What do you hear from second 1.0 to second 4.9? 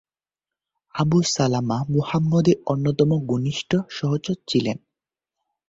Abu Salama মুহাম্মদের অন্যতম ঘনিষ্ঠ সহচর ছিলেন।